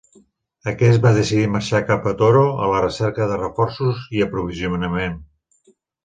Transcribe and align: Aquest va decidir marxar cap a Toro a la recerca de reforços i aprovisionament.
Aquest 0.69 1.01
va 1.01 1.09
decidir 1.17 1.49
marxar 1.55 1.81
cap 1.89 2.07
a 2.11 2.13
Toro 2.21 2.41
a 2.67 2.69
la 2.71 2.79
recerca 2.85 3.27
de 3.33 3.37
reforços 3.41 4.01
i 4.19 4.23
aprovisionament. 4.27 5.21